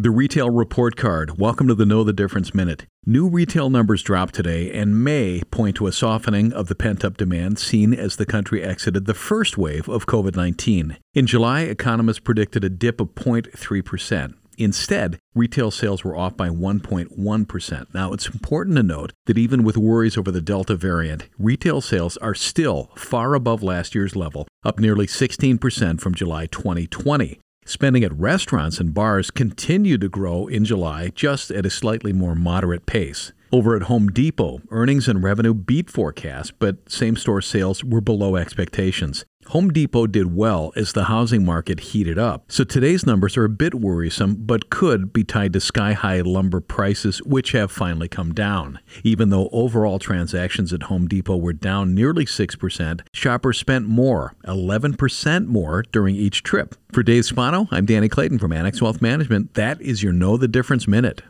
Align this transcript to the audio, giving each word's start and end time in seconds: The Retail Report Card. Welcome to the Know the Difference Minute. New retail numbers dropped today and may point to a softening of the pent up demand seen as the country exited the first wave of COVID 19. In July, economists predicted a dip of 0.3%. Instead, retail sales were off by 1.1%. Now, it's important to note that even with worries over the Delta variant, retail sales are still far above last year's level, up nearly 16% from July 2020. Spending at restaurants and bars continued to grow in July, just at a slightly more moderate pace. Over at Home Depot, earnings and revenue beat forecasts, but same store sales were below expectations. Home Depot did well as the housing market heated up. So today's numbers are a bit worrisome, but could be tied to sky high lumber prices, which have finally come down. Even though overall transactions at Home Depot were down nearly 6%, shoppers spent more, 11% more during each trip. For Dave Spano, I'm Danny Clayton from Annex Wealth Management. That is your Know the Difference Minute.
The 0.00 0.12
Retail 0.12 0.50
Report 0.50 0.94
Card. 0.94 1.40
Welcome 1.40 1.66
to 1.66 1.74
the 1.74 1.84
Know 1.84 2.04
the 2.04 2.12
Difference 2.12 2.54
Minute. 2.54 2.86
New 3.04 3.28
retail 3.28 3.68
numbers 3.68 4.00
dropped 4.00 4.32
today 4.32 4.70
and 4.70 5.02
may 5.02 5.42
point 5.50 5.74
to 5.74 5.88
a 5.88 5.92
softening 5.92 6.52
of 6.52 6.68
the 6.68 6.76
pent 6.76 7.04
up 7.04 7.16
demand 7.16 7.58
seen 7.58 7.92
as 7.92 8.14
the 8.14 8.24
country 8.24 8.62
exited 8.62 9.06
the 9.06 9.12
first 9.12 9.58
wave 9.58 9.88
of 9.88 10.06
COVID 10.06 10.36
19. 10.36 10.98
In 11.14 11.26
July, 11.26 11.62
economists 11.62 12.20
predicted 12.20 12.62
a 12.62 12.68
dip 12.68 13.00
of 13.00 13.16
0.3%. 13.16 14.34
Instead, 14.56 15.18
retail 15.34 15.72
sales 15.72 16.04
were 16.04 16.16
off 16.16 16.36
by 16.36 16.48
1.1%. 16.48 17.86
Now, 17.92 18.12
it's 18.12 18.28
important 18.28 18.76
to 18.76 18.84
note 18.84 19.12
that 19.26 19.36
even 19.36 19.64
with 19.64 19.76
worries 19.76 20.16
over 20.16 20.30
the 20.30 20.40
Delta 20.40 20.76
variant, 20.76 21.24
retail 21.40 21.80
sales 21.80 22.16
are 22.18 22.36
still 22.36 22.92
far 22.94 23.34
above 23.34 23.64
last 23.64 23.96
year's 23.96 24.14
level, 24.14 24.46
up 24.62 24.78
nearly 24.78 25.08
16% 25.08 26.00
from 26.00 26.14
July 26.14 26.46
2020. 26.46 27.40
Spending 27.68 28.02
at 28.02 28.18
restaurants 28.18 28.80
and 28.80 28.94
bars 28.94 29.30
continued 29.30 30.00
to 30.00 30.08
grow 30.08 30.46
in 30.46 30.64
July, 30.64 31.10
just 31.14 31.50
at 31.50 31.66
a 31.66 31.70
slightly 31.70 32.14
more 32.14 32.34
moderate 32.34 32.86
pace. 32.86 33.30
Over 33.52 33.76
at 33.76 33.82
Home 33.82 34.08
Depot, 34.08 34.62
earnings 34.70 35.06
and 35.06 35.22
revenue 35.22 35.52
beat 35.52 35.90
forecasts, 35.90 36.50
but 36.50 36.90
same 36.90 37.14
store 37.14 37.42
sales 37.42 37.84
were 37.84 38.00
below 38.00 38.36
expectations. 38.36 39.26
Home 39.48 39.70
Depot 39.70 40.06
did 40.06 40.34
well 40.34 40.74
as 40.76 40.92
the 40.92 41.04
housing 41.04 41.42
market 41.42 41.80
heated 41.80 42.18
up. 42.18 42.44
So 42.48 42.64
today's 42.64 43.06
numbers 43.06 43.34
are 43.38 43.46
a 43.46 43.48
bit 43.48 43.74
worrisome, 43.74 44.36
but 44.40 44.68
could 44.68 45.10
be 45.10 45.24
tied 45.24 45.54
to 45.54 45.60
sky 45.60 45.94
high 45.94 46.20
lumber 46.20 46.60
prices, 46.60 47.22
which 47.22 47.52
have 47.52 47.72
finally 47.72 48.08
come 48.08 48.34
down. 48.34 48.78
Even 49.04 49.30
though 49.30 49.48
overall 49.50 49.98
transactions 49.98 50.74
at 50.74 50.82
Home 50.84 51.08
Depot 51.08 51.38
were 51.38 51.54
down 51.54 51.94
nearly 51.94 52.26
6%, 52.26 53.00
shoppers 53.14 53.58
spent 53.58 53.86
more, 53.86 54.34
11% 54.44 55.46
more 55.46 55.82
during 55.92 56.14
each 56.14 56.42
trip. 56.42 56.74
For 56.92 57.02
Dave 57.02 57.24
Spano, 57.24 57.68
I'm 57.70 57.86
Danny 57.86 58.10
Clayton 58.10 58.38
from 58.38 58.52
Annex 58.52 58.82
Wealth 58.82 59.00
Management. 59.00 59.54
That 59.54 59.80
is 59.80 60.02
your 60.02 60.12
Know 60.12 60.36
the 60.36 60.48
Difference 60.48 60.86
Minute. 60.86 61.22